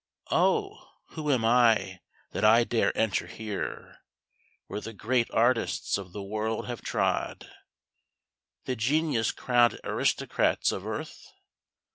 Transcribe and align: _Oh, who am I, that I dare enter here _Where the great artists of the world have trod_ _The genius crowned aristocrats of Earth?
_Oh, 0.35 0.93
who 1.09 1.31
am 1.31 1.45
I, 1.45 1.99
that 2.31 2.43
I 2.43 2.63
dare 2.63 2.91
enter 2.97 3.27
here 3.27 3.99
_Where 4.67 4.83
the 4.83 4.93
great 4.93 5.29
artists 5.29 5.95
of 5.95 6.11
the 6.11 6.23
world 6.23 6.65
have 6.65 6.81
trod_ 6.81 7.47
_The 8.65 8.75
genius 8.75 9.31
crowned 9.31 9.79
aristocrats 9.83 10.71
of 10.71 10.87
Earth? 10.87 11.31